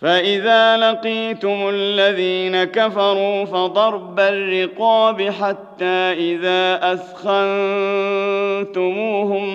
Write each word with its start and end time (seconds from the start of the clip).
فإذا 0.00 0.76
لقيتم 0.76 1.68
الذين 1.68 2.64
كفروا 2.64 3.44
فضرب 3.44 4.20
الرقاب 4.20 5.22
حتى 5.22 6.12
إذا 6.12 6.92
أثخنتموهم 6.92 8.80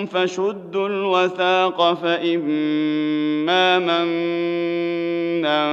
فشدوا 0.06 0.88
الوثاق 0.88 1.94
فإما 1.94 3.78
منا 3.78 5.66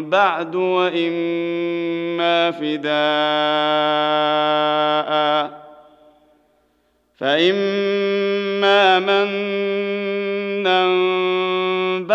بعد 0.00 0.54
وإما 0.54 2.50
فداء 2.50 2.88
فإما 7.18 8.98
منا 8.98 9.68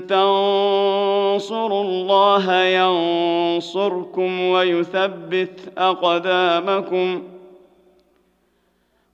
تنصروا 0.00 1.82
الله 1.82 2.54
ينصركم 2.64 4.40
ويثبت 4.40 5.60
أقدامكم 5.78 7.22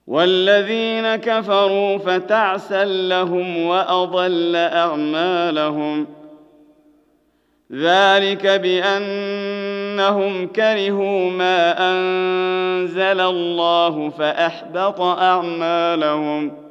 والذين 0.07 1.15
كفروا 1.15 1.97
فتعسا 1.97 2.85
لهم 2.85 3.65
وأضل 3.65 4.55
أعمالهم 4.55 6.07
ذلك 7.73 8.47
بأنهم 8.47 10.47
كرهوا 10.47 11.29
ما 11.29 11.91
أنزل 11.91 13.21
الله 13.21 14.09
فأحبط 14.09 15.01
أعمالهم 15.01 16.70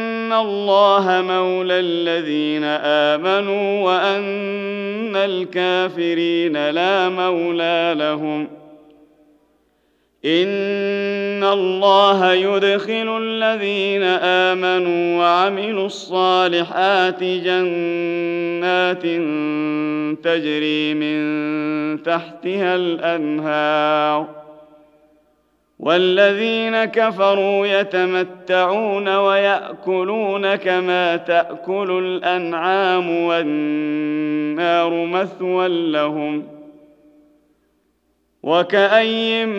بان 0.31 0.39
الله 0.39 1.21
مولى 1.21 1.79
الذين 1.79 2.63
امنوا 2.63 3.83
وان 3.83 5.15
الكافرين 5.15 6.69
لا 6.69 7.09
مولى 7.09 7.93
لهم 7.97 8.47
ان 10.25 11.43
الله 11.43 12.33
يدخل 12.33 13.17
الذين 13.21 14.03
امنوا 14.23 15.19
وعملوا 15.19 15.85
الصالحات 15.85 17.23
جنات 17.23 19.03
تجري 20.23 20.93
من 20.93 22.03
تحتها 22.03 22.75
الانهار 22.75 24.40
والذين 25.81 26.85
كفروا 26.85 27.67
يتمتعون 27.67 29.09
ويأكلون 29.15 30.55
كما 30.55 31.15
تأكل 31.15 31.91
الأنعام 31.91 33.09
والنار 33.09 35.05
مثوى 35.05 35.91
لهم 35.91 36.43
وكاين 38.43 39.49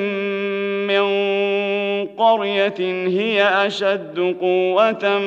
من 0.86 1.02
قرية 2.06 3.08
هي 3.08 3.42
أشد 3.66 4.36
قوة 4.40 5.18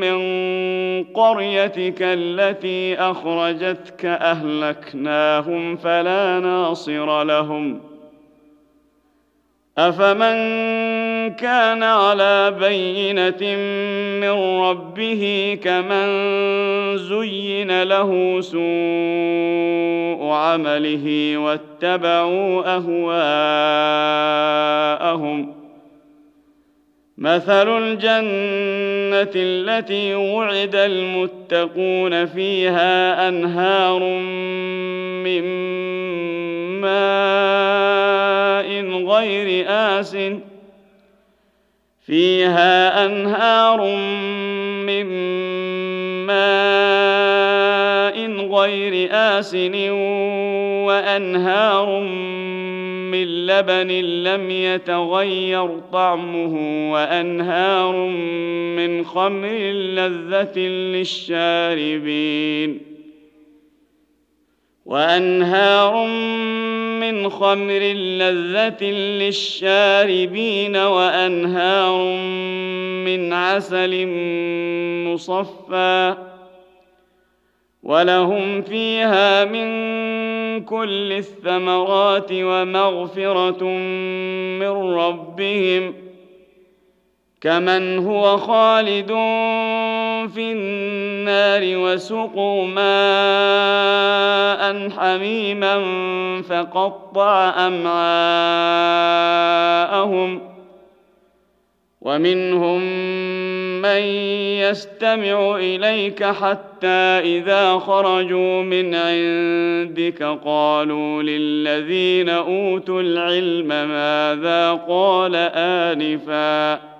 من 0.00 0.18
قريتك 1.04 1.98
التي 2.00 2.94
أخرجتك 2.94 4.04
أهلكناهم 4.04 5.76
فلا 5.76 6.40
ناصر 6.40 7.22
لهم 7.22 7.93
افمن 9.78 10.34
كان 11.34 11.82
على 11.82 12.56
بينه 12.60 13.56
من 14.20 14.60
ربه 14.62 15.58
كمن 15.62 16.08
زين 16.98 17.82
له 17.82 18.40
سوء 18.40 20.30
عمله 20.32 21.36
واتبعوا 21.38 22.76
اهواءهم 22.76 23.94
مثل 27.18 27.78
الجنه 27.78 29.32
التي 29.36 30.14
وعد 30.14 30.74
المتقون 30.74 32.26
فيها 32.26 33.28
انهار 33.28 34.00
من 35.24 35.44
ماء 36.84 38.68
غير 39.06 39.64
آس 39.68 40.16
فيها 42.06 43.06
أنهار 43.06 43.96
من 44.86 45.06
ماء 46.26 48.16
غير 48.54 49.08
آسن 49.12 49.90
وأنهار 50.86 52.00
من 53.10 53.46
لبن 53.46 53.90
لم 54.24 54.50
يتغير 54.50 55.80
طعمه 55.92 56.54
وأنهار 56.92 58.06
من 58.76 59.04
خمر 59.04 59.72
لذة 59.72 60.58
للشاربين 60.94 62.14
وأنهار 64.84 66.06
من 67.12 67.28
خمر 67.30 67.82
لذة 67.92 68.84
للشاربين 68.90 70.76
وأنهار 70.76 71.98
من 73.04 73.32
عسل 73.32 74.06
مصفى 75.06 76.14
ولهم 77.82 78.62
فيها 78.62 79.44
من 79.44 79.64
كل 80.64 81.12
الثمرات 81.12 82.28
ومغفرة 82.32 83.64
من 84.60 84.94
ربهم 84.94 85.94
كمن 87.40 87.98
هو 87.98 88.36
خالد 88.36 89.10
في 90.28 90.52
النار 90.52 91.62
وسقوا 91.64 92.66
ماء 92.66 92.84
حميما 94.90 95.82
فقطع 96.42 97.54
أمعاءهم 97.66 98.94
ومنهم 102.00 102.80
من 103.82 104.00
يستمع 104.60 105.56
إليك 105.56 106.24
حتى 106.24 106.86
إذا 107.38 107.78
خرجوا 107.78 108.62
من 108.62 108.94
عندك 108.94 110.22
قالوا 110.44 111.22
للذين 111.22 112.28
أوتوا 112.28 113.00
العلم 113.00 113.68
ماذا 113.68 114.72
قال 114.88 115.36
آنفا 115.54 116.93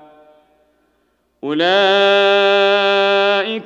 أولئك 1.44 1.64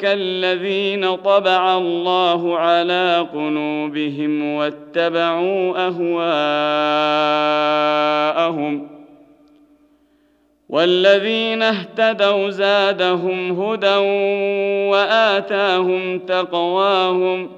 الذين 0.04 1.14
طبع 1.16 1.76
الله 1.78 2.58
على 2.58 3.26
قلوبهم 3.32 4.54
واتبعوا 4.54 5.86
أهواءهم 8.48 8.88
والذين 10.68 11.62
اهتدوا 11.62 12.50
زادهم 12.50 13.62
هدى 13.62 13.96
وآتاهم 14.90 16.18
تقواهم 16.18 17.57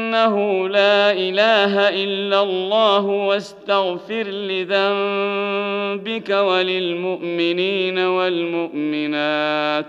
إنه 0.11 0.67
لا 0.67 1.11
إله 1.11 2.03
إلا 2.03 2.43
الله 2.43 3.05
واستغفر 3.05 4.23
لذنبك 4.23 6.29
وللمؤمنين 6.29 7.99
والمؤمنات. 7.99 9.85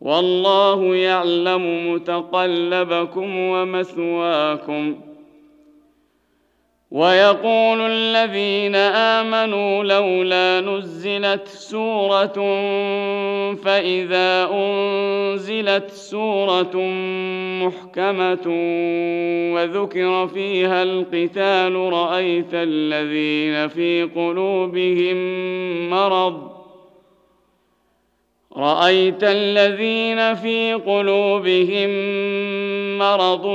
والله 0.00 0.96
يعلم 0.96 1.92
متقلبكم 1.92 3.38
ومثواكم. 3.38 5.00
ويقول 6.94 7.80
الذين 7.80 8.74
آمنوا 8.74 9.84
لولا 9.84 10.60
نزلت 10.60 11.48
سورة 11.48 12.34
فإذا 13.54 14.50
أنزلت 14.52 15.90
سورة 15.90 16.76
محكمة 17.62 18.46
وذكر 19.54 20.26
فيها 20.26 20.82
القتال 20.82 21.74
رأيت 21.74 22.54
الذين 22.54 23.68
في 23.68 24.02
قلوبهم 24.16 25.16
مرض 25.90 26.54
رأيت 28.56 29.22
الذين 29.22 30.34
في 30.34 30.74
قلوبهم 30.74 31.90
مرض 32.98 33.46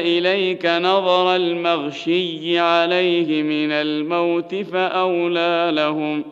إليك 0.00 0.66
نظر 0.66 1.36
المغشي 1.36 2.58
عليه 2.58 3.42
من 3.42 3.72
الموت 3.72 4.54
فأولى 4.54 5.70
لهم. 5.74 6.24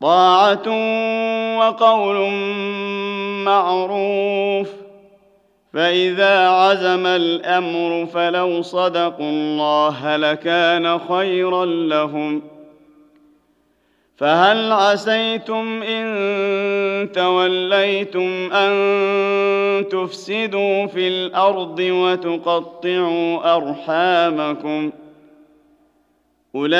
طاعة 0.00 0.68
وقول 1.58 2.30
معروف 3.44 4.68
فإذا 5.72 6.48
عزم 6.48 7.06
الأمر 7.06 8.06
فلو 8.06 8.62
صدقوا 8.62 9.30
الله 9.30 10.16
لكان 10.16 10.98
خيرا 10.98 11.64
لهم. 11.64 12.53
فهل 14.16 14.72
عسيتم 14.72 15.82
إن 15.82 17.12
توليتم 17.12 18.52
أن 18.52 19.88
تفسدوا 19.88 20.86
في 20.86 21.08
الأرض 21.08 21.80
وتقطعوا 21.80 23.56
ارحامكم 23.56 24.92
أولئك 26.54 26.74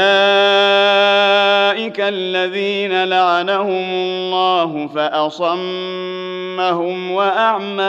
الذين 2.00 3.04
لعنهم 3.04 3.84
الله 3.90 4.86
فأصمهم 4.86 5.50
وأعمى 7.10 7.82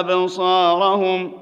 ابصارهم 0.00 1.41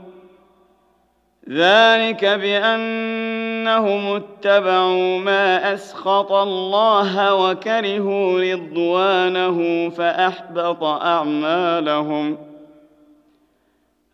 ذلك 1.51 2.25
بأنهم 2.25 4.15
اتبعوا 4.15 5.19
ما 5.19 5.73
أسخط 5.73 6.31
الله 6.31 7.35
وكرهوا 7.35 8.53
رضوانه 8.53 9.89
فأحبط 9.89 10.83
أعمالهم. 10.83 12.37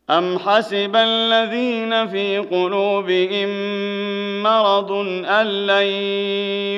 أم 0.09 0.39
حسب 0.39 0.95
الذين 0.95 2.07
في 2.07 2.37
قلوبهم 2.37 3.49
مرض 4.43 4.91
أن 5.25 5.67
لن 5.67 5.87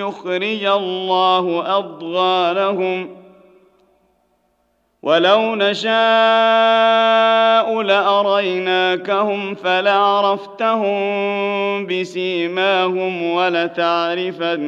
يخرج 0.08 0.66
الله 0.66 1.78
أضغانهم 1.78 3.19
ولو 5.04 5.56
نشاء 5.56 5.90
لاريناكهم 7.82 9.56
فلعرفتهم 9.56 10.96
بسيماهم 11.86 13.24
ولتعرفنهم 13.24 14.64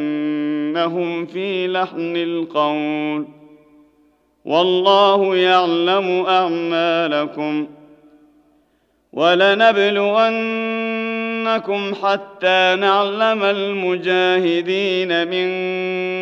في 1.25 1.67
لحن 1.67 2.15
القول 2.15 3.27
والله 4.45 5.35
يعلم 5.35 6.25
اعمالكم 6.27 7.67
ولنبلون 9.13 10.71
لنبلونكم 11.41 11.95
حتى 11.95 12.75
نعلم 12.79 13.43
المجاهدين 13.43 15.27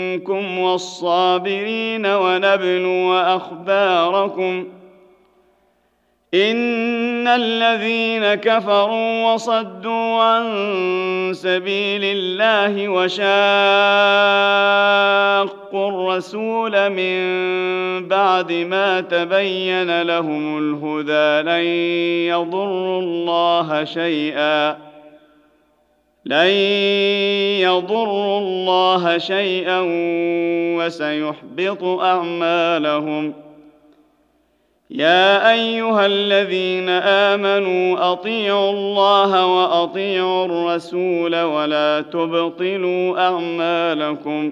منكم 0.09 0.59
والصابرين 0.59 2.05
ونبلو 2.05 3.13
أخباركم 3.13 4.67
إن 6.33 7.27
الذين 7.27 8.35
كفروا 8.35 9.33
وصدوا 9.33 10.21
عن 10.23 10.43
سبيل 11.33 12.01
الله 12.03 12.89
وشاقوا 12.89 13.19
الرسول 15.89 16.89
من 16.89 17.19
بعد 18.07 18.51
ما 18.51 19.01
تبين 19.01 20.01
لهم 20.01 20.57
الهدى 20.57 21.49
لن 21.49 21.63
يضروا 22.29 23.01
الله 23.01 23.83
شيئا 23.83 24.88
لن 26.25 26.47
يضروا 27.61 28.39
الله 28.39 29.17
شيئا 29.17 29.81
وسيحبط 30.77 31.83
أعمالهم. 31.83 33.33
يا 34.89 35.51
أيها 35.51 36.05
الذين 36.05 36.89
آمنوا 36.89 38.11
أطيعوا 38.11 38.71
الله 38.71 39.45
وأطيعوا 39.45 40.45
الرسول 40.45 41.41
ولا 41.41 42.01
تبطلوا 42.01 43.27
أعمالكم. 43.27 44.51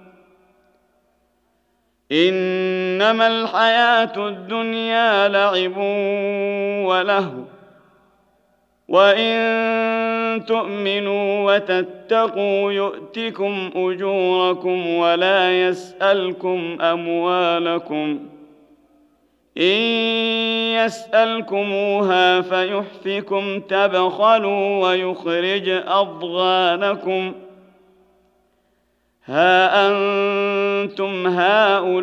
إنما 2.11 3.27
الحياة 3.27 4.27
الدنيا 4.27 5.27
لعب 5.27 5.77
ولهو. 6.87 7.41
وإن 8.87 10.45
تؤمنوا 10.45 11.53
وتتقوا 11.53 12.71
يؤتكم 12.71 13.69
أجوركم 13.75 14.87
ولا 14.87 15.61
يسألكم 15.67 16.77
أموالكم. 16.81 18.19
إن 19.57 19.81
يسألكموها 20.75 22.41
فيحفكم 22.41 23.59
تبخلوا 23.59 24.87
ويخرج 24.87 25.69
أضغانكم. 25.87 27.33
ها 29.25 29.87
أنتم 29.87 31.27
هؤلاء 31.27 32.01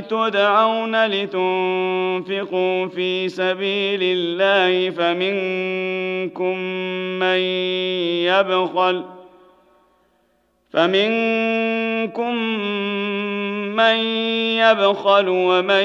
تدعون 0.00 1.06
لتنفقوا 1.06 2.86
في 2.86 3.28
سبيل 3.28 4.00
الله 4.02 4.90
فمنكم 4.90 6.58
من 7.18 7.38
يبخل 8.26 9.04
فمنكم 10.70 12.34
من 13.76 13.96
يبخل 14.56 15.28
ومن 15.28 15.84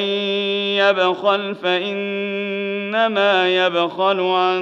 يبخل 0.77 1.55
فإنما 1.55 3.49
يبخل 3.65 4.21
عن 4.21 4.61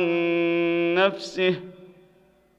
نفسه 0.96 1.56